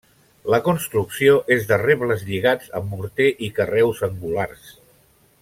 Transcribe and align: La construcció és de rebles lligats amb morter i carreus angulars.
La 0.51 0.59
construcció 0.67 1.35
és 1.55 1.67
de 1.71 1.77
rebles 1.81 2.23
lligats 2.31 2.73
amb 2.81 2.91
morter 2.95 3.29
i 3.49 3.51
carreus 3.61 4.03
angulars. 4.09 4.75